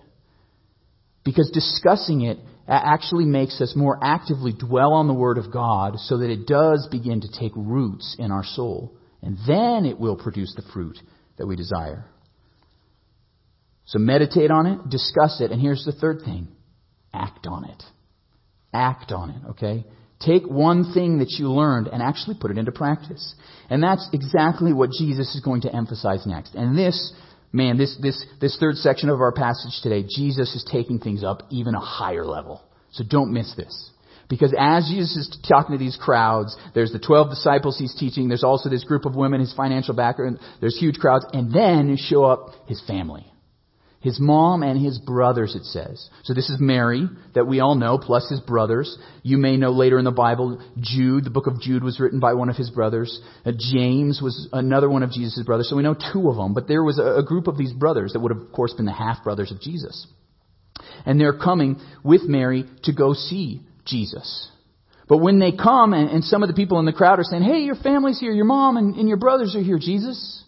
[1.23, 6.17] Because discussing it actually makes us more actively dwell on the Word of God so
[6.17, 8.97] that it does begin to take roots in our soul.
[9.21, 10.97] And then it will produce the fruit
[11.37, 12.05] that we desire.
[13.85, 16.47] So meditate on it, discuss it, and here's the third thing
[17.13, 17.83] act on it.
[18.73, 19.85] Act on it, okay?
[20.19, 23.35] Take one thing that you learned and actually put it into practice.
[23.69, 26.55] And that's exactly what Jesus is going to emphasize next.
[26.55, 27.13] And this,
[27.51, 31.43] man, this, this, this third section of our passage today, Jesus is taking things up
[31.51, 32.63] even a higher level.
[32.91, 33.91] So don't miss this.
[34.29, 38.43] Because as Jesus is talking to these crowds, there's the 12 disciples he's teaching, there's
[38.43, 42.49] also this group of women, his financial background, there's huge crowds, and then show up
[42.67, 43.31] his family.
[44.07, 46.09] His mom and his brothers, it says.
[46.23, 48.97] So this is Mary, that we all know, plus his brothers.
[49.21, 52.33] You may know later in the Bible, Jude, the book of Jude was written by
[52.33, 53.19] one of his brothers.
[53.45, 55.69] Uh, James was another one of Jesus' brothers.
[55.69, 58.13] So we know two of them, but there was a, a group of these brothers
[58.13, 60.07] that would have, of course, been the half brothers of Jesus.
[61.05, 64.49] And they're coming with Mary to go see Jesus.
[65.09, 67.43] But when they come, and, and some of the people in the crowd are saying,
[67.43, 70.45] Hey, your family's here, your mom and, and your brothers are here, Jesus.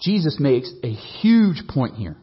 [0.00, 2.16] Jesus makes a huge point here.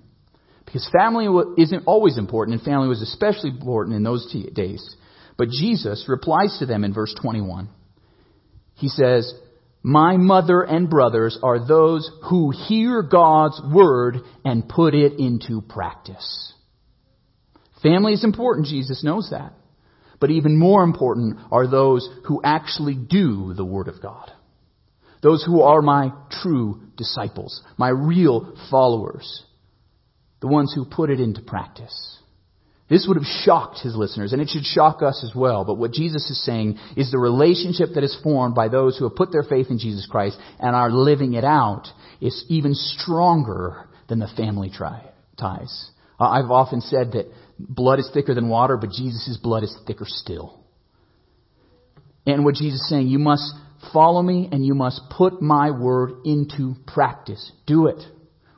[0.65, 4.95] Because family isn't always important, and family was especially important in those days.
[5.37, 7.69] But Jesus replies to them in verse 21.
[8.75, 9.33] He says,
[9.83, 16.53] My mother and brothers are those who hear God's word and put it into practice.
[17.83, 19.53] Family is important, Jesus knows that.
[20.19, 24.31] But even more important are those who actually do the word of God.
[25.21, 29.43] Those who are my true disciples, my real followers
[30.45, 32.19] the ones who put it into practice.
[32.87, 35.65] This would have shocked his listeners, and it should shock us as well.
[35.65, 39.15] But what Jesus is saying is the relationship that is formed by those who have
[39.15, 41.87] put their faith in Jesus Christ and are living it out
[42.21, 45.89] is even stronger than the family tri- ties.
[46.19, 47.25] I've often said that
[47.57, 50.63] blood is thicker than water, but Jesus' blood is thicker still.
[52.27, 53.51] And what Jesus is saying, you must
[53.91, 57.51] follow me and you must put my word into practice.
[57.65, 58.03] Do it.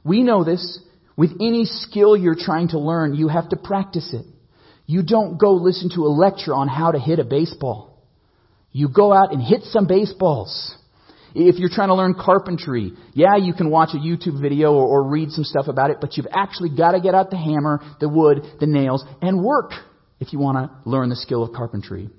[0.03, 0.81] We know this.
[1.17, 4.25] With any skill you're trying to learn, you have to practice it.
[4.85, 8.01] You don't go listen to a lecture on how to hit a baseball.
[8.71, 10.75] You go out and hit some baseballs.
[11.33, 15.09] If you're trying to learn carpentry, yeah, you can watch a YouTube video or, or
[15.09, 18.07] read some stuff about it, but you've actually got to get out the hammer, the
[18.07, 19.71] wood, the nails, and work
[20.19, 22.09] if you want to learn the skill of carpentry.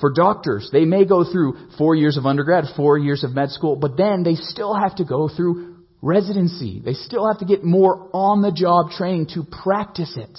[0.00, 3.76] For doctors, they may go through four years of undergrad, four years of med school,
[3.76, 5.71] but then they still have to go through
[6.02, 6.82] residency.
[6.84, 10.38] They still have to get more on the job training to practice it.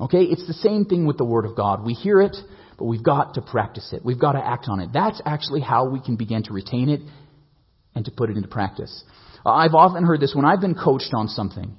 [0.00, 0.22] Okay?
[0.22, 1.84] It's the same thing with the Word of God.
[1.84, 2.36] We hear it,
[2.78, 4.04] but we've got to practice it.
[4.04, 4.90] We've got to act on it.
[4.94, 7.00] That's actually how we can begin to retain it
[7.94, 9.04] and to put it into practice.
[9.44, 11.76] Uh, I've often heard this when I've been coached on something.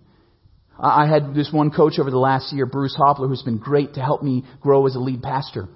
[0.77, 4.01] I had this one coach over the last year, Bruce Hopler, who's been great to
[4.01, 5.69] help me grow as a lead pastor.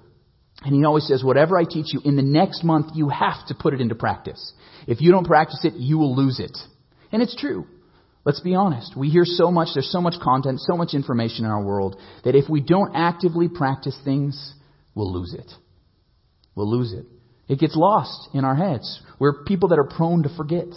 [0.62, 3.54] And he always says, whatever I teach you, in the next month, you have to
[3.54, 4.52] put it into practice.
[4.86, 6.54] If you don't practice it, you will lose it.
[7.12, 7.66] And it's true.
[8.24, 8.96] Let's be honest.
[8.96, 12.34] We hear so much, there's so much content, so much information in our world, that
[12.34, 14.54] if we don't actively practice things,
[14.94, 15.50] we'll lose it.
[16.54, 17.06] We'll lose it.
[17.48, 19.02] It gets lost in our heads.
[19.18, 20.68] We're people that are prone to forget.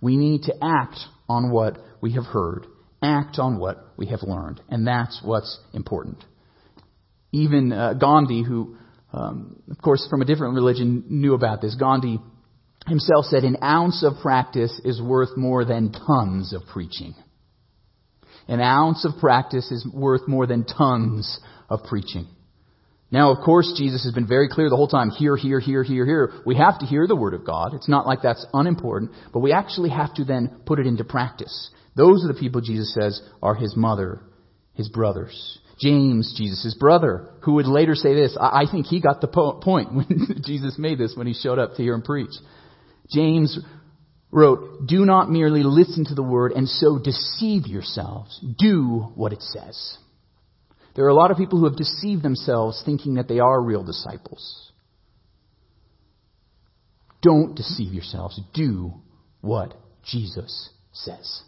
[0.00, 0.98] We need to act
[1.28, 2.66] on what we have heard,
[3.02, 6.22] act on what we have learned, and that's what's important.
[7.32, 8.76] Even uh, Gandhi, who
[9.12, 11.74] um, of course, from a different religion, knew about this.
[11.74, 12.18] Gandhi
[12.88, 17.14] himself said, An ounce of practice is worth more than tons of preaching.
[18.48, 22.26] An ounce of practice is worth more than tons of preaching.
[23.10, 26.04] Now, of course, Jesus has been very clear the whole time hear, hear, hear, hear,
[26.04, 26.32] hear.
[26.44, 27.72] We have to hear the Word of God.
[27.74, 31.70] It's not like that's unimportant, but we actually have to then put it into practice.
[31.96, 34.20] Those are the people Jesus says are his mother,
[34.74, 35.58] his brothers.
[35.80, 38.36] James, Jesus' brother, who would later say this.
[38.38, 41.76] I, think he got the po- point when Jesus made this when he showed up
[41.76, 42.32] to hear him preach.
[43.10, 43.58] James
[44.30, 48.44] wrote, Do not merely listen to the word and so deceive yourselves.
[48.58, 49.98] Do what it says.
[50.94, 53.84] There are a lot of people who have deceived themselves thinking that they are real
[53.84, 54.72] disciples.
[57.22, 58.40] Don't deceive yourselves.
[58.54, 58.94] Do
[59.40, 61.42] what Jesus says.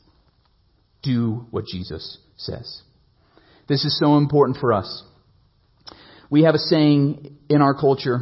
[1.03, 2.83] Do what Jesus says.
[3.69, 5.05] This is so important for us.
[6.29, 8.21] We have a saying in our culture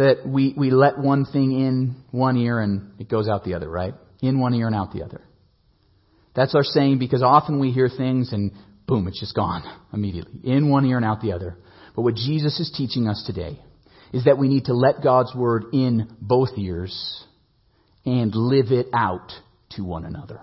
[0.00, 3.68] that we, we let one thing in one ear and it goes out the other,
[3.68, 3.92] right?
[4.22, 5.20] In one ear and out the other.
[6.34, 8.52] That's our saying because often we hear things and
[8.86, 10.40] boom, it's just gone immediately.
[10.42, 11.58] In one ear and out the other.
[11.94, 13.60] But what Jesus is teaching us today
[14.10, 17.22] is that we need to let God's word in both ears
[18.06, 19.30] and live it out
[19.72, 20.40] to one another.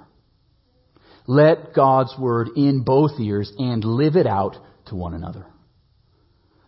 [1.25, 5.47] Let God's word in both ears and live it out to one another.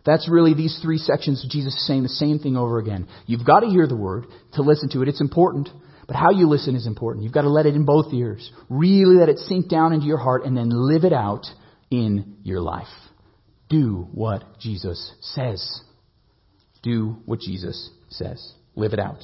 [0.04, 3.06] That's really these three sections of Jesus saying the same thing over again.
[3.26, 5.08] You've got to hear the word to listen to it.
[5.08, 5.68] It's important.
[6.06, 7.22] But how you listen is important.
[7.22, 8.50] You've got to let it in both ears.
[8.68, 11.46] Really let it sink down into your heart and then live it out
[11.90, 12.88] in your life.
[13.68, 15.82] Do what Jesus says.
[16.82, 18.54] Do what Jesus says.
[18.74, 19.22] Live it out.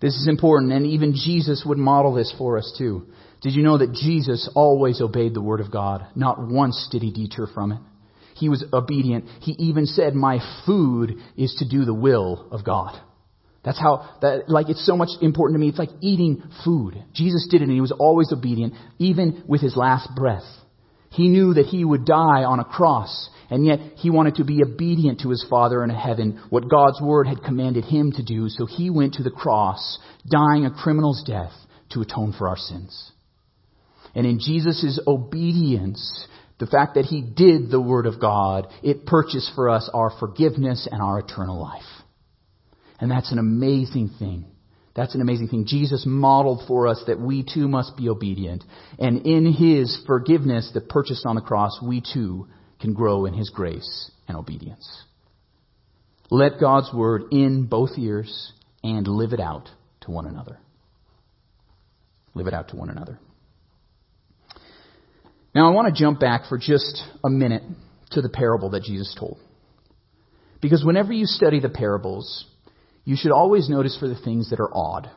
[0.00, 3.08] This is important, and even Jesus would model this for us too.
[3.42, 6.06] Did you know that Jesus always obeyed the Word of God?
[6.14, 7.80] Not once did he deter from it.
[8.38, 9.24] He was obedient.
[9.40, 13.00] He even said, My food is to do the will of God.
[13.64, 15.68] That's how, that, like, it's so much important to me.
[15.68, 17.02] It's like eating food.
[17.12, 20.46] Jesus did it and he was always obedient, even with his last breath.
[21.10, 24.62] He knew that he would die on a cross, and yet he wanted to be
[24.62, 28.66] obedient to his Father in heaven, what God's Word had commanded him to do, so
[28.66, 29.98] he went to the cross,
[30.30, 31.52] dying a criminal's death
[31.90, 33.12] to atone for our sins.
[34.14, 36.26] And in Jesus' obedience,
[36.58, 40.88] the fact that he did the Word of God, it purchased for us our forgiveness
[40.90, 41.82] and our eternal life.
[43.00, 44.44] And that's an amazing thing.
[44.96, 45.64] That's an amazing thing.
[45.66, 48.64] Jesus modeled for us that we too must be obedient.
[48.98, 52.48] And in his forgiveness that purchased on the cross, we too
[52.80, 55.04] can grow in his grace and obedience.
[56.30, 59.68] Let God's word in both ears and live it out
[60.00, 60.58] to one another.
[62.34, 63.20] Live it out to one another.
[65.58, 67.64] Now, I want to jump back for just a minute
[68.12, 69.40] to the parable that Jesus told.
[70.60, 72.46] Because whenever you study the parables,
[73.04, 75.10] you should always notice for the things that are odd,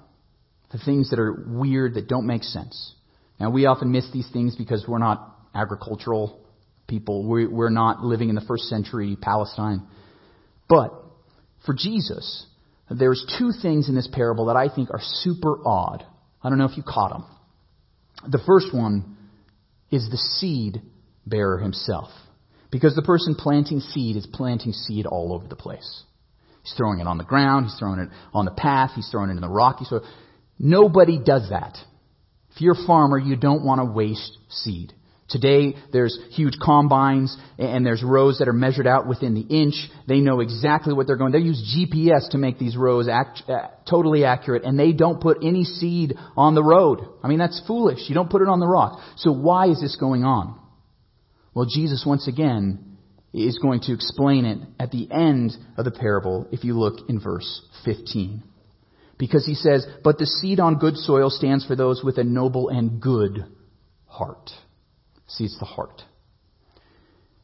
[0.71, 2.95] the things that are weird, that don't make sense.
[3.39, 6.43] Now, we often miss these things because we're not agricultural
[6.87, 7.23] people.
[7.23, 9.85] We're not living in the first century Palestine.
[10.67, 10.91] But
[11.67, 12.47] for Jesus,
[12.89, 16.03] there's two things in this parable that I think are super odd.
[16.41, 17.25] I don't know if you caught them.
[18.31, 19.17] The first one
[19.91, 20.81] is the seed
[21.25, 22.09] bearer himself.
[22.71, 26.03] Because the person planting seed is planting seed all over the place.
[26.63, 29.33] He's throwing it on the ground, he's throwing it on the path, he's throwing it
[29.33, 30.05] in the rocky soil.
[30.57, 31.77] Nobody does that.
[32.51, 34.93] If you're a farmer, you don't want to waste seed.
[35.31, 39.75] Today, there's huge combines and there's rows that are measured out within the inch.
[40.07, 41.31] They know exactly what they're going.
[41.31, 45.37] They use GPS to make these rows act, uh, totally accurate and they don't put
[45.43, 46.99] any seed on the road.
[47.23, 47.99] I mean, that's foolish.
[48.09, 48.99] You don't put it on the rock.
[49.15, 50.59] So why is this going on?
[51.53, 52.97] Well, Jesus once again
[53.33, 57.19] is going to explain it at the end of the parable if you look in
[57.19, 58.43] verse 15.
[59.17, 62.69] Because he says, But the seed on good soil stands for those with a noble
[62.69, 63.45] and good
[64.05, 64.49] heart.
[65.31, 66.03] See, it's the heart.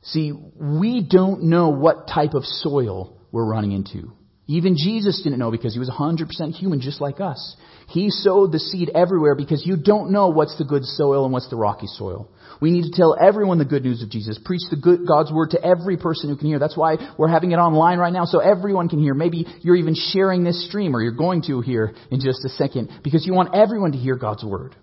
[0.02, 4.12] See, we don't know what type of soil we're running into.
[4.50, 7.58] Even Jesus didn't know because he was 100% human just like us.
[7.90, 11.50] He sowed the seed everywhere because you don't know what's the good soil and what's
[11.50, 12.30] the rocky soil.
[12.62, 14.40] We need to tell everyone the good news of Jesus.
[14.44, 16.60] Preach the good, God's word to every person who can hear.
[16.60, 19.14] That's why we're having it online right now so everyone can hear.
[19.14, 23.02] Maybe you're even sharing this stream or you're going to hear in just a second
[23.04, 24.76] because you want everyone to hear God's word.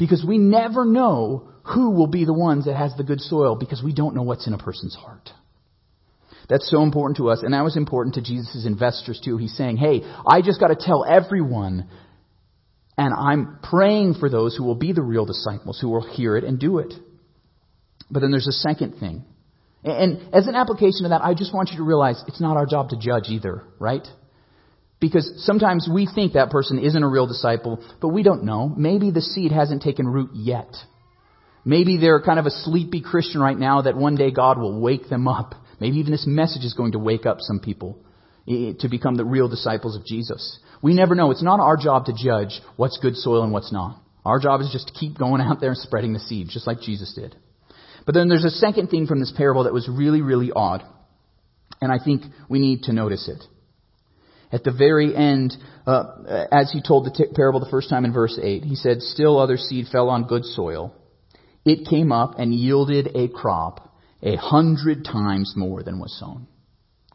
[0.00, 3.82] Because we never know who will be the ones that has the good soil because
[3.84, 5.28] we don't know what's in a person's heart.
[6.48, 9.36] That's so important to us, and that was important to Jesus' investors too.
[9.36, 11.88] He's saying, hey, I just gotta tell everyone,
[12.96, 16.44] and I'm praying for those who will be the real disciples, who will hear it
[16.44, 16.92] and do it.
[18.10, 19.24] But then there's a second thing.
[19.84, 22.66] And as an application of that, I just want you to realize it's not our
[22.66, 24.06] job to judge either, right?
[25.00, 28.68] Because sometimes we think that person isn't a real disciple, but we don't know.
[28.68, 30.74] Maybe the seed hasn't taken root yet.
[31.64, 35.08] Maybe they're kind of a sleepy Christian right now that one day God will wake
[35.08, 35.54] them up.
[35.80, 37.98] Maybe even this message is going to wake up some people
[38.46, 40.58] eh, eh, to become the real disciples of Jesus.
[40.82, 41.30] We never know.
[41.30, 44.02] It's not our job to judge what's good soil and what's not.
[44.24, 46.80] Our job is just to keep going out there and spreading the seed, just like
[46.80, 47.34] Jesus did.
[48.04, 50.82] But then there's a second thing from this parable that was really, really odd.
[51.80, 53.42] And I think we need to notice it.
[54.52, 58.12] At the very end, uh, as he told the t- parable the first time in
[58.12, 60.94] verse 8, he said, Still other seed fell on good soil.
[61.64, 66.46] It came up and yielded a crop a hundred times more than was sown.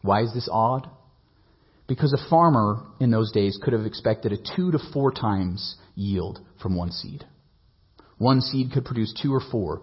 [0.02, 0.90] Why is this odd?
[1.88, 6.40] Because a farmer in those days could have expected a two to four times yield
[6.62, 7.26] from one seed.
[8.18, 9.82] One seed could produce two or four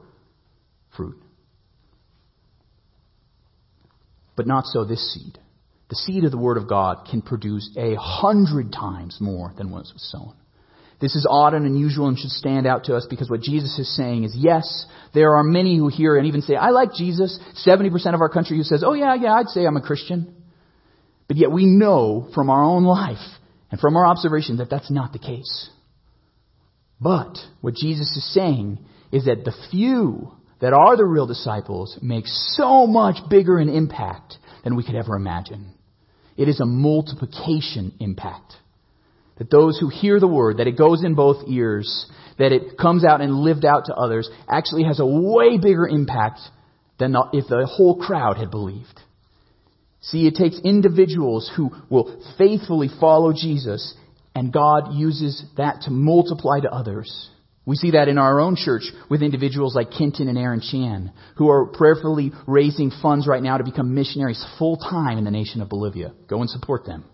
[0.96, 1.22] fruit.
[4.36, 5.38] But not so this seed.
[5.88, 9.80] The seed of the Word of God can produce a hundred times more than what
[9.80, 10.34] was sown.
[11.02, 13.94] This is odd and unusual and should stand out to us because what Jesus is
[13.96, 17.40] saying is yes, there are many who hear and even say, I like Jesus.
[17.66, 20.32] 70% of our country who says, oh yeah, yeah, I'd say I'm a Christian.
[21.26, 23.18] But yet we know from our own life
[23.72, 25.70] and from our observation that that's not the case.
[27.00, 28.78] But what Jesus is saying
[29.10, 34.36] is that the few that are the real disciples make so much bigger an impact
[34.64, 35.72] than we could ever imagine.
[36.36, 38.54] It is a multiplication impact.
[39.38, 42.06] That those who hear the word, that it goes in both ears,
[42.38, 46.40] that it comes out and lived out to others, actually has a way bigger impact
[46.98, 49.00] than the, if the whole crowd had believed.
[50.00, 53.94] See, it takes individuals who will faithfully follow Jesus,
[54.34, 57.30] and God uses that to multiply to others.
[57.64, 61.48] We see that in our own church with individuals like Kenton and Aaron Chan, who
[61.48, 65.68] are prayerfully raising funds right now to become missionaries full time in the nation of
[65.68, 66.12] Bolivia.
[66.28, 67.04] Go and support them.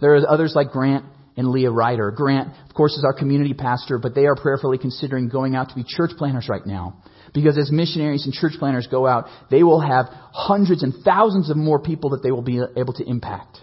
[0.00, 1.04] There are others like Grant
[1.36, 2.12] and Leah Ryder.
[2.12, 5.74] Grant, of course, is our community pastor, but they are prayerfully considering going out to
[5.74, 7.02] be church planters right now.
[7.34, 11.56] Because as missionaries and church planters go out, they will have hundreds and thousands of
[11.56, 13.58] more people that they will be able to impact.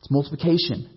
[0.00, 0.90] It's multiplication.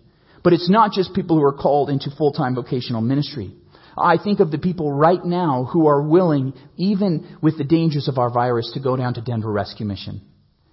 [0.44, 3.52] But it's not just people who are called into full-time vocational ministry.
[3.96, 8.18] I think of the people right now who are willing, even with the dangers of
[8.18, 10.22] our virus, to go down to Denver Rescue Mission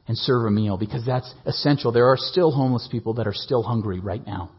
[0.08, 1.91] and serve a meal because that's essential.
[1.91, 4.51] There are still homeless people that are still hungry right now.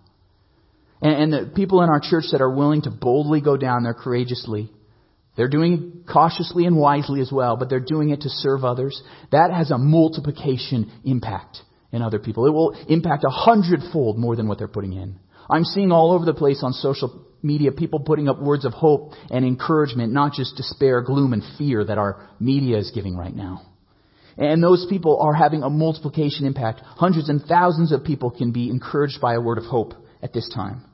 [1.02, 3.94] And, and the people in our church that are willing to boldly go down there
[3.94, 4.70] courageously,
[5.36, 9.02] they're doing it cautiously and wisely as well, but they're doing it to serve others.
[9.32, 11.58] That has a multiplication impact
[11.92, 12.46] in other people.
[12.46, 15.18] It will impact a hundredfold more than what they're putting in.
[15.48, 19.12] I'm seeing all over the place on social media people putting up words of hope
[19.30, 23.62] and encouragement, not just despair, gloom, and fear that our media is giving right now.
[24.36, 26.80] And those people are having a multiplication impact.
[26.82, 30.51] Hundreds and thousands of people can be encouraged by a word of hope at this
[30.55, 30.84] time.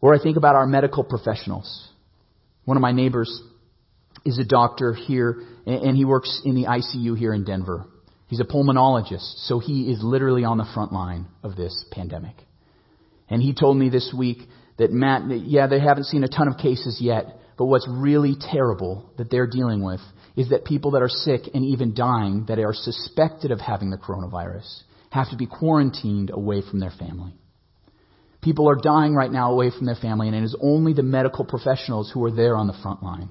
[0.00, 1.88] Or I think about our medical professionals.
[2.64, 3.42] One of my neighbors
[4.24, 7.86] is a doctor here, and he works in the ICU here in Denver.
[8.28, 12.34] He's a pulmonologist, so he is literally on the front line of this pandemic.
[13.30, 14.38] And he told me this week
[14.78, 19.10] that Matt, yeah, they haven't seen a ton of cases yet, but what's really terrible
[19.18, 20.00] that they're dealing with
[20.36, 23.96] is that people that are sick and even dying that are suspected of having the
[23.98, 27.34] coronavirus have to be quarantined away from their family.
[28.40, 31.44] People are dying right now away from their family, and it is only the medical
[31.44, 33.30] professionals who are there on the front line.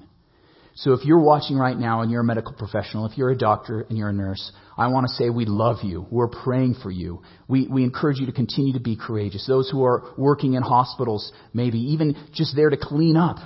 [0.82, 3.80] So if you're watching right now and you're a medical professional, if you're a doctor
[3.80, 6.06] and you're a nurse, I want to say we love you.
[6.08, 7.22] We're praying for you.
[7.48, 9.44] We, we encourage you to continue to be courageous.
[9.44, 13.38] Those who are working in hospitals, maybe even just there to clean up.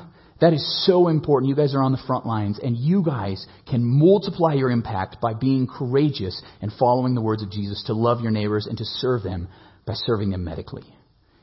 [0.42, 1.48] That is so important.
[1.48, 5.32] You guys are on the front lines, and you guys can multiply your impact by
[5.32, 9.22] being courageous and following the words of Jesus to love your neighbors and to serve
[9.22, 9.48] them
[9.86, 10.84] by serving them medically.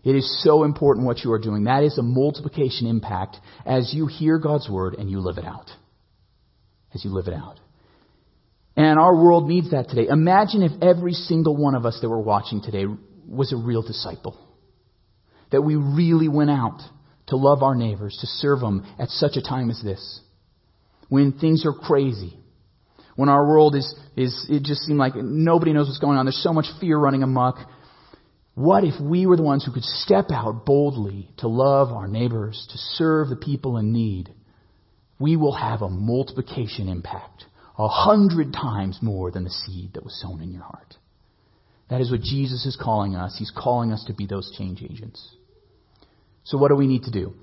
[0.03, 1.65] It is so important what you are doing.
[1.65, 5.69] That is a multiplication impact as you hear God's word and you live it out.
[6.93, 7.59] As you live it out.
[8.75, 10.07] And our world needs that today.
[10.09, 12.85] Imagine if every single one of us that were watching today
[13.27, 14.39] was a real disciple.
[15.51, 16.79] That we really went out
[17.27, 20.21] to love our neighbors, to serve them at such a time as this.
[21.09, 22.37] When things are crazy.
[23.15, 26.25] When our world is, is it just seems like nobody knows what's going on.
[26.25, 27.57] There's so much fear running amok.
[28.59, 32.67] What if we were the ones who could step out boldly to love our neighbors,
[32.71, 34.33] to serve the people in need?
[35.17, 37.45] We will have a multiplication impact,
[37.77, 40.93] a hundred times more than the seed that was sown in your heart.
[41.89, 43.37] That is what Jesus is calling us.
[43.39, 45.25] He's calling us to be those change agents.
[46.43, 47.35] So, what do we need to do?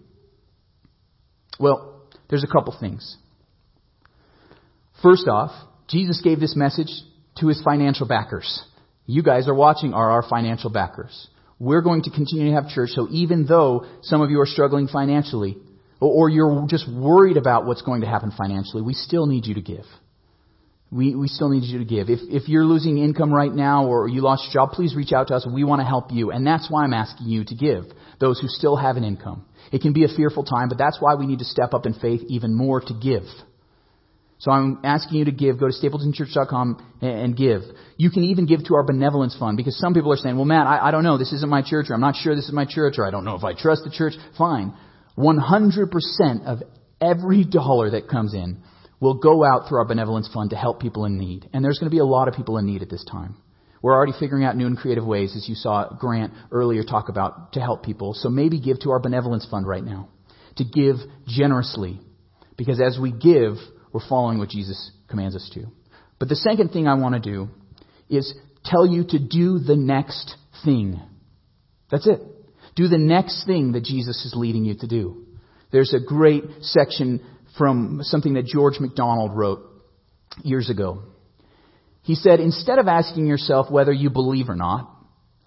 [1.58, 3.16] Well, there's a couple things.
[5.02, 5.52] First off,
[5.88, 6.90] Jesus gave this message
[7.38, 8.62] to his financial backers.
[9.06, 11.28] You guys are watching are our financial backers.
[11.58, 14.88] We're going to continue to have church, so even though some of you are struggling
[14.88, 15.56] financially,
[16.00, 19.62] or you're just worried about what's going to happen financially, we still need you to
[19.62, 19.84] give.
[20.92, 22.10] We, we still need you to give.
[22.10, 25.28] If, if you're losing income right now or you lost your job, please reach out
[25.28, 25.46] to us.
[25.50, 26.30] We want to help you.
[26.30, 27.84] And that's why I'm asking you to give,
[28.20, 29.46] those who still have an income.
[29.72, 31.94] It can be a fearful time, but that's why we need to step up in
[31.94, 33.24] faith even more to give.
[34.38, 35.58] So I'm asking you to give.
[35.58, 37.62] Go to stapletonchurch.com and give.
[37.96, 40.66] You can even give to our benevolence fund because some people are saying, well, Matt,
[40.66, 41.16] I, I don't know.
[41.16, 43.24] This isn't my church or I'm not sure this is my church or I don't
[43.24, 44.12] know if I trust the church.
[44.36, 44.74] Fine.
[45.16, 46.62] 100% of
[47.00, 48.62] every dollar that comes in
[49.00, 51.48] will go out through our benevolence fund to help people in need.
[51.52, 53.36] And there's going to be a lot of people in need at this time.
[53.82, 57.52] We're already figuring out new and creative ways, as you saw Grant earlier talk about,
[57.52, 58.14] to help people.
[58.14, 60.08] So maybe give to our benevolence fund right now.
[60.56, 62.00] To give generously.
[62.56, 63.54] Because as we give,
[63.96, 65.64] we're following what Jesus commands us to.
[66.18, 67.48] But the second thing I want to do
[68.10, 70.34] is tell you to do the next
[70.66, 71.00] thing.
[71.90, 72.20] That's it.
[72.74, 75.24] Do the next thing that Jesus is leading you to do.
[75.72, 77.24] There's a great section
[77.56, 79.62] from something that George MacDonald wrote
[80.42, 81.02] years ago.
[82.02, 84.94] He said, instead of asking yourself whether you believe or not,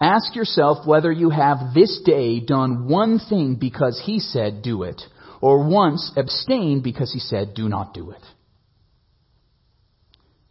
[0.00, 5.00] ask yourself whether you have this day done one thing because he said do it,
[5.40, 8.22] or once abstained because he said do not do it.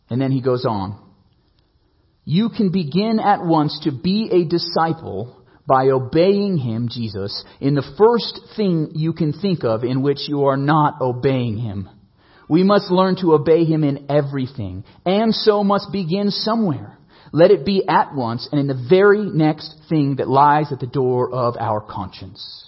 [0.10, 1.00] And then he goes on.
[2.26, 5.36] You can begin at once to be a disciple
[5.68, 10.46] by obeying him, Jesus, in the first thing you can think of in which you
[10.46, 11.90] are not obeying him.
[12.50, 16.98] We must learn to obey him in everything, and so must begin somewhere.
[17.32, 20.88] Let it be at once and in the very next thing that lies at the
[20.88, 22.68] door of our conscience.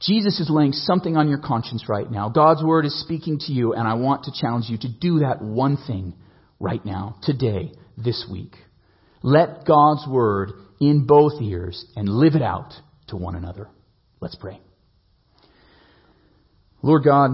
[0.00, 2.28] Jesus is laying something on your conscience right now.
[2.28, 5.42] God's word is speaking to you, and I want to challenge you to do that
[5.42, 6.14] one thing
[6.62, 8.54] right now, today, this week.
[9.22, 12.72] Let God's word in both ears and live it out
[13.08, 13.68] to one another.
[14.20, 14.60] Let's pray.
[16.80, 17.30] Lord God,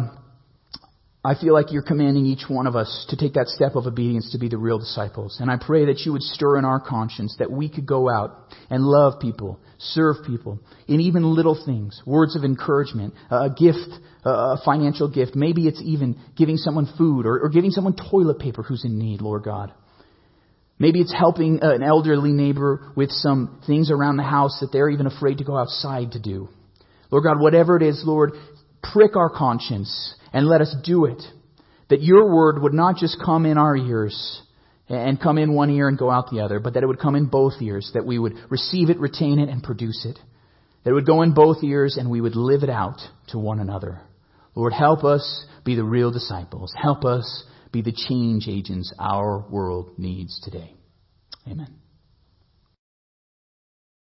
[1.29, 4.33] I feel like you're commanding each one of us to take that step of obedience
[4.33, 5.37] to be the real disciples.
[5.41, 8.31] And I pray that you would stir in our conscience that we could go out
[8.71, 13.91] and love people, serve people in even little things, words of encouragement, a gift,
[14.25, 15.37] a financial gift.
[15.37, 19.21] Maybe it's even giving someone food or, or giving someone toilet paper who's in need,
[19.21, 19.75] Lord God.
[20.79, 24.89] Maybe it's helping uh, an elderly neighbor with some things around the house that they're
[24.89, 26.49] even afraid to go outside to do.
[27.11, 28.33] Lord God, whatever it is, Lord,
[28.83, 31.23] prick our conscience and let us do it.
[31.89, 34.43] That your word would not just come in our ears
[34.89, 37.15] and come in one ear and go out the other, but that it would come
[37.15, 40.19] in both ears, that we would receive it, retain it, and produce it.
[40.85, 43.61] That it would go in both ears and we would live it out to one
[43.61, 44.01] another.
[44.55, 46.73] Lord, help us be the real disciples.
[46.77, 50.75] Help us be the change agents our world needs today.
[51.47, 51.88] Amen.